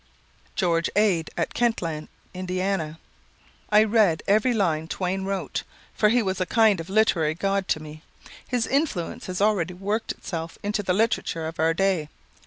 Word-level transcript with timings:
George 0.55 0.89
Ade, 0.95 1.29
at 1.37 1.53
Kentland, 1.53 2.07
Ind: 2.33 2.97
"I 3.69 3.83
read 3.83 4.23
every 4.27 4.51
line 4.51 4.87
Twain 4.87 5.25
wrote, 5.25 5.61
for 5.93 6.09
he 6.09 6.23
was 6.23 6.41
a 6.41 6.47
kind 6.47 6.79
of 6.79 6.89
literary 6.89 7.35
god 7.35 7.67
to 7.67 7.79
me. 7.79 8.01
His 8.47 8.65
influence 8.65 9.27
has 9.27 9.41
already 9.41 9.75
worked 9.75 10.11
itself 10.11 10.57
into 10.63 10.81
the 10.81 10.93
literature 10.93 11.45
of 11.45 11.59
our 11.59 11.75
day. 11.75 12.09